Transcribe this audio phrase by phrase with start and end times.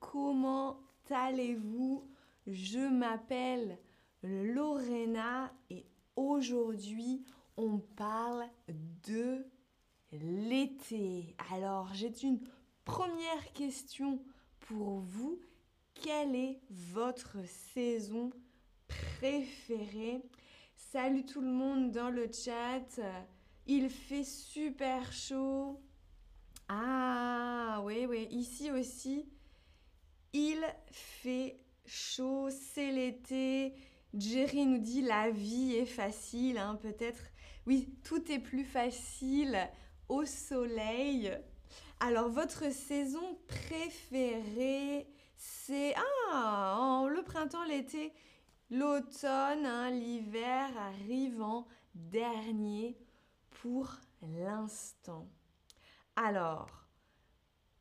[0.00, 0.80] Comment
[1.10, 2.08] allez-vous?
[2.46, 3.78] Je m'appelle
[4.22, 5.84] Lorena et
[6.16, 7.24] aujourd'hui
[7.56, 8.44] on parle
[9.06, 9.46] de
[10.12, 11.34] l'été.
[11.52, 12.40] Alors j'ai une
[12.84, 14.22] première question
[14.60, 15.40] pour vous.
[15.94, 18.30] Quelle est votre saison
[18.88, 20.22] préférée?
[20.76, 23.00] Salut tout le monde dans le chat.
[23.66, 25.80] Il fait super chaud.
[26.68, 28.28] Ah, oui, oui.
[28.30, 29.28] Ici aussi,
[30.32, 30.60] il
[30.90, 32.48] fait chaud.
[32.50, 33.74] C'est l'été.
[34.14, 37.22] Jerry nous dit la vie est facile, hein, peut-être.
[37.66, 39.58] Oui, tout est plus facile
[40.08, 41.32] au soleil.
[42.00, 45.94] Alors, votre saison préférée, c'est
[46.32, 48.12] ah, le printemps, l'été,
[48.70, 51.42] l'automne, hein, l'hiver arrive
[51.94, 52.96] dernier
[53.50, 55.28] pour l'instant.
[56.16, 56.68] Alors,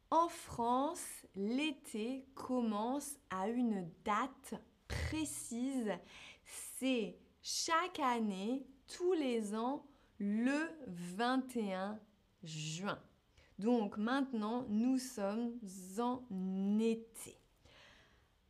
[0.09, 4.55] en France, l'été commence à une date
[4.87, 5.91] précise.
[6.43, 9.85] C'est chaque année, tous les ans,
[10.17, 11.99] le 21
[12.43, 12.99] juin.
[13.59, 15.53] Donc maintenant, nous sommes
[15.99, 16.23] en
[16.79, 17.39] été.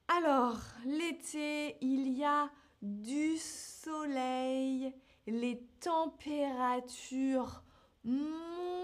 [0.08, 2.50] Alors, l'été, il y a
[2.82, 4.94] du soleil,
[5.28, 7.64] les températures
[8.04, 8.83] montent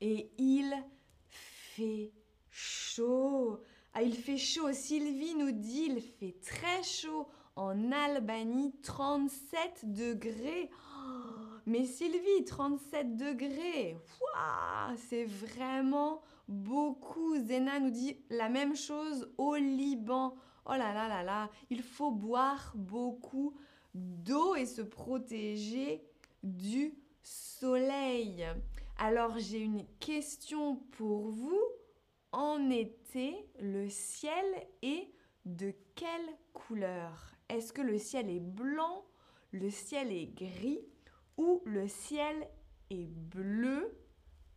[0.00, 0.72] et il
[1.18, 2.12] fait
[2.50, 3.60] chaud.
[3.92, 4.72] Ah, il fait chaud.
[4.72, 10.70] Sylvie nous dit il fait très chaud en Albanie, 37 degrés.
[10.72, 13.96] Oh, mais Sylvie, 37 degrés.
[15.08, 17.36] c'est vraiment beaucoup.
[17.36, 20.34] Zena nous dit la même chose au Liban.
[20.66, 23.54] Oh là là là là, il faut boire beaucoup
[23.94, 26.02] d'eau et se protéger
[26.42, 28.46] du soleil.
[29.02, 31.58] Alors j'ai une question pour vous.
[32.32, 34.44] En été, le ciel
[34.82, 35.10] est
[35.46, 37.34] de quelle couleur?
[37.48, 39.06] Est-ce que le ciel est blanc,
[39.52, 40.82] le ciel est gris
[41.38, 42.46] ou le ciel
[42.90, 43.96] est bleu?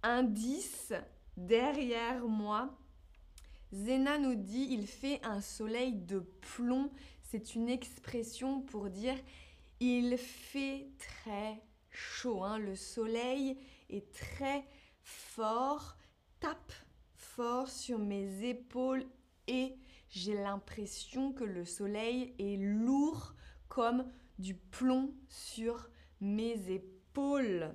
[0.03, 0.91] Indice
[1.37, 2.77] derrière moi.
[3.71, 6.91] Zena nous dit il fait un soleil de plomb.
[7.21, 9.15] C'est une expression pour dire
[9.79, 12.43] il fait très chaud.
[12.43, 12.57] Hein.
[12.57, 13.57] Le soleil
[14.01, 14.65] très
[15.01, 15.97] fort,
[16.39, 16.73] tape
[17.15, 19.05] fort sur mes épaules
[19.47, 19.75] et
[20.09, 23.33] j'ai l'impression que le soleil est lourd
[23.67, 24.05] comme
[24.37, 25.89] du plomb sur
[26.21, 27.73] mes épaules.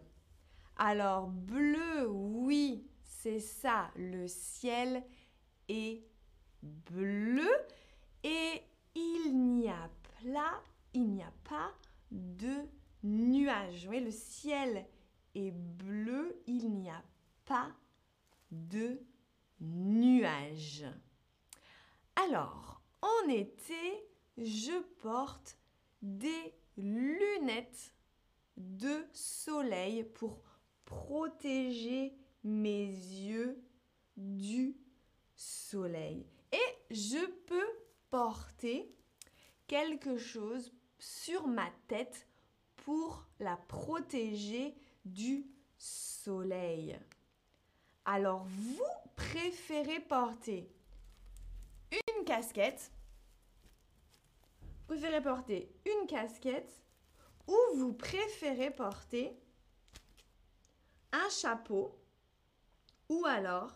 [0.76, 5.02] Alors bleu, oui, c'est ça, le ciel
[5.68, 6.04] est
[6.62, 7.50] bleu
[8.22, 8.62] et
[8.94, 9.90] il n'y a
[10.22, 10.62] pas,
[10.94, 11.72] il n'y a pas
[12.10, 12.54] de
[13.02, 13.86] nuages.
[13.90, 14.86] Oui, le ciel
[15.34, 17.02] est bleu, il n'y a
[17.44, 17.70] pas
[18.50, 19.00] de
[19.60, 20.86] nuages.
[22.16, 23.74] Alors, en été,
[24.36, 25.56] je porte
[26.02, 27.94] des lunettes
[28.56, 30.42] de soleil pour
[30.84, 32.14] protéger
[32.44, 33.62] mes yeux
[34.16, 34.76] du
[35.34, 36.26] soleil.
[36.52, 37.68] Et je peux
[38.10, 38.90] porter
[39.66, 42.26] quelque chose sur ma tête
[42.76, 44.74] pour la protéger
[45.12, 45.46] du
[45.76, 46.98] soleil.
[48.04, 48.82] Alors, vous
[49.16, 50.70] préférez porter
[51.92, 52.91] une casquette
[54.88, 56.82] Vous préférez porter une casquette
[57.46, 59.38] ou vous préférez porter
[61.12, 61.98] un chapeau
[63.08, 63.72] ou alors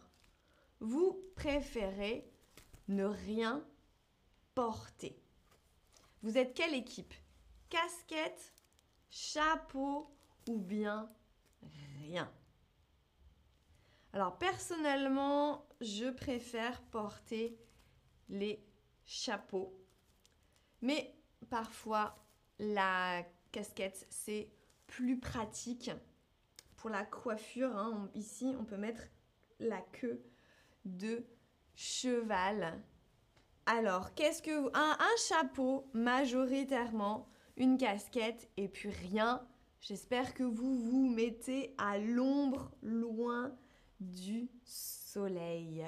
[0.81, 2.28] vous préférez
[2.88, 3.64] ne rien
[4.54, 5.16] porter.
[6.22, 7.14] Vous êtes quelle équipe?
[7.70, 8.53] Casquette,
[9.10, 10.10] chapeau
[10.49, 11.10] ou bien
[14.12, 17.58] Alors personnellement, je préfère porter
[18.28, 18.64] les
[19.04, 19.78] chapeaux.
[20.81, 21.14] Mais
[21.49, 22.22] parfois,
[22.58, 23.22] la
[23.52, 24.50] casquette, c'est
[24.87, 25.90] plus pratique
[26.76, 27.76] pour la coiffure.
[27.76, 28.10] Hein.
[28.14, 29.02] ici, on peut mettre
[29.60, 30.22] la queue
[30.84, 31.25] de
[31.75, 32.82] cheval.
[33.66, 34.76] Alors, qu'est-ce que...
[34.76, 39.46] Un, un chapeau, majoritairement, une casquette et puis rien.
[39.82, 43.52] J'espère que vous vous mettez à l'ombre, loin
[43.99, 45.84] du soleil.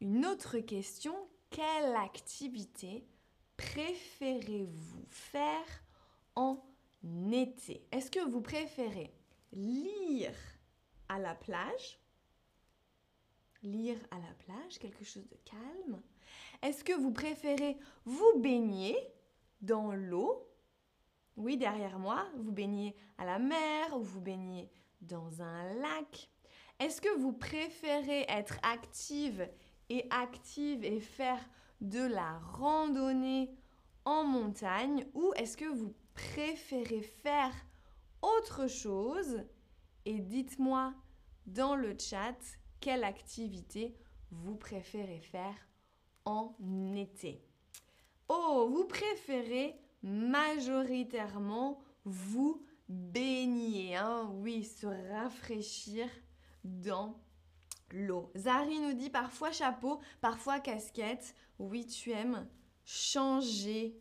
[0.00, 1.14] Une autre question,
[1.50, 3.06] quelle activité
[3.58, 5.84] préférez-vous faire
[6.36, 6.64] en
[7.30, 7.86] été?
[7.92, 9.12] Est-ce que vous préférez
[9.52, 10.34] lire
[11.10, 12.00] à la plage?
[13.62, 16.00] Lire à la plage, quelque chose de calme?
[16.62, 18.96] Est-ce que vous préférez vous baigner
[19.60, 20.49] dans l'eau
[21.36, 26.28] Oui, derrière moi, vous baignez à la mer ou vous baignez dans un lac
[26.78, 29.48] Est-ce que vous préférez être active
[29.88, 31.40] et active et faire
[31.80, 33.50] de la randonnée
[34.04, 37.54] en montagne ou est-ce que vous préférez faire
[38.22, 39.44] autre chose?
[40.04, 40.94] Et dites-moi
[41.46, 42.36] dans le chat
[42.80, 43.94] quelle activité
[44.30, 45.56] vous préférez faire
[46.24, 46.54] en
[46.94, 47.44] été.
[48.28, 54.30] Oh, vous préférez majoritairement vous baigner, hein?
[54.34, 56.08] oui, se rafraîchir
[56.64, 57.20] dans
[57.92, 58.30] l'eau.
[58.36, 61.34] Zari nous dit parfois chapeau, parfois casquette.
[61.58, 62.46] Oui, tu aimes
[62.84, 63.96] changer.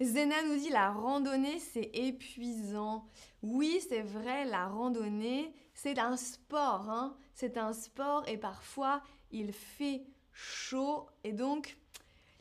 [0.00, 3.06] Zena nous dit la randonnée, c'est épuisant.
[3.42, 6.88] Oui, c'est vrai, la randonnée, c'est un sport.
[6.88, 7.16] Hein?
[7.34, 11.76] C'est un sport et parfois il fait chaud et donc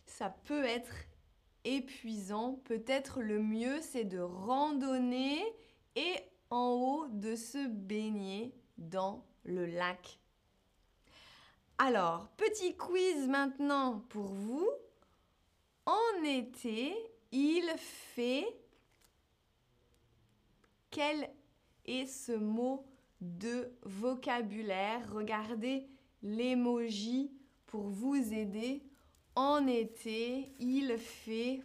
[0.05, 0.93] ça peut être
[1.63, 2.59] épuisant.
[2.65, 5.41] Peut-être le mieux, c'est de randonner
[5.95, 6.15] et
[6.49, 10.19] en haut de se baigner dans le lac.
[11.77, 14.69] Alors, petit quiz maintenant pour vous.
[15.85, 16.93] En été,
[17.31, 18.45] il fait...
[20.91, 21.29] Quel
[21.85, 22.85] est ce mot
[23.21, 25.09] de vocabulaire?
[25.13, 25.87] Regardez
[26.21, 27.31] l'emoji
[27.65, 28.83] pour vous aider.
[29.35, 31.61] En été, il fait...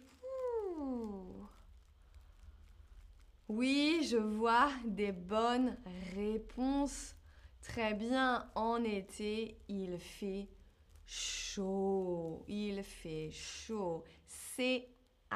[3.49, 5.77] Oui, je vois des bonnes
[6.15, 7.15] réponses.
[7.61, 10.49] Très bien, en été, il fait
[11.05, 12.43] chaud.
[12.47, 14.03] Il fait chaud.
[14.27, 15.27] C-H-A-U-D.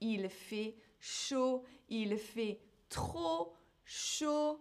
[0.00, 1.64] Il fait chaud.
[1.88, 3.54] Il fait trop
[3.84, 4.60] chaud.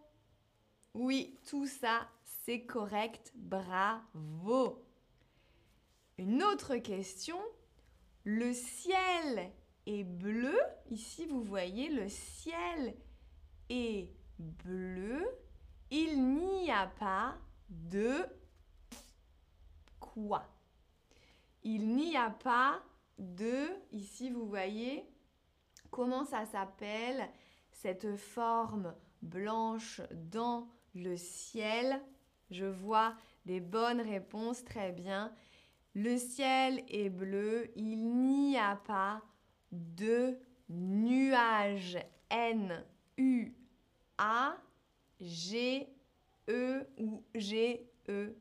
[0.93, 2.09] Oui, tout ça,
[2.43, 3.31] c'est correct.
[3.35, 4.83] Bravo.
[6.17, 7.37] Une autre question.
[8.23, 9.51] Le ciel
[9.85, 10.57] est bleu.
[10.89, 12.95] Ici, vous voyez, le ciel
[13.69, 15.25] est bleu.
[15.89, 17.37] Il n'y a pas
[17.69, 18.25] de
[19.99, 20.45] quoi
[21.63, 22.81] Il n'y a pas
[23.17, 25.05] de, ici vous voyez,
[25.91, 27.29] comment ça s'appelle
[27.71, 32.01] cette forme blanche dans le ciel?
[32.51, 33.15] Je vois
[33.45, 35.33] des bonnes réponses, très bien.
[35.95, 39.21] Le ciel est bleu, il n'y a pas
[39.71, 40.37] de
[40.69, 41.97] nuages.
[42.29, 43.53] N-U
[44.17, 44.57] a,
[45.19, 45.87] G,
[46.49, 48.35] E ou G, E,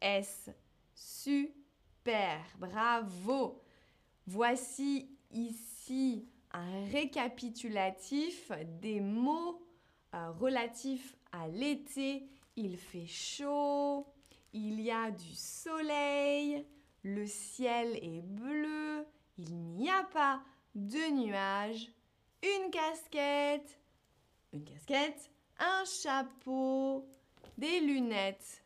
[0.00, 0.50] S.
[0.94, 3.62] Super, bravo.
[4.26, 9.62] Voici ici un récapitulatif des mots
[10.14, 12.28] euh, relatifs à l'été.
[12.56, 14.06] Il fait chaud,
[14.52, 16.66] il y a du soleil,
[17.02, 19.06] le ciel est bleu,
[19.38, 20.42] il n'y a pas
[20.74, 21.90] de nuages,
[22.42, 23.78] une casquette,
[24.52, 27.08] une casquette, un chapeau,
[27.56, 28.64] des lunettes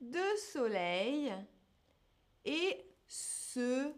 [0.00, 1.32] de soleil
[2.44, 3.92] et se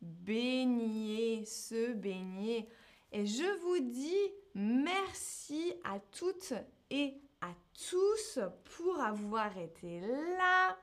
[0.00, 2.68] baigner, se baigner.
[3.12, 6.54] Et je vous dis merci à toutes
[6.90, 7.54] et à
[7.88, 8.38] tous
[8.76, 10.76] pour avoir été là.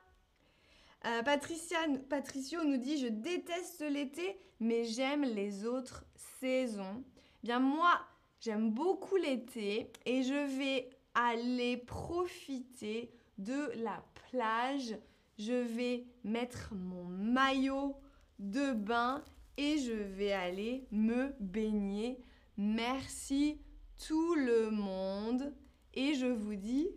[1.06, 6.04] Euh, Patricia, Patricio nous dit je déteste l'été mais j'aime les autres
[6.40, 7.04] saisons.
[7.42, 8.00] Bien moi
[8.40, 14.96] J'aime beaucoup l'été et je vais aller profiter de la plage.
[15.38, 17.96] Je vais mettre mon maillot
[18.38, 19.24] de bain
[19.56, 22.20] et je vais aller me baigner.
[22.56, 23.60] Merci
[24.06, 25.52] tout le monde
[25.98, 26.88] et je vous dis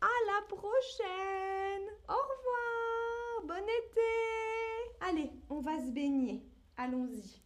[0.00, 1.88] à la prochaine.
[2.08, 3.46] Au revoir.
[3.48, 4.00] Bon été.
[5.00, 6.40] Allez, on va se baigner.
[6.76, 7.43] Allons-y.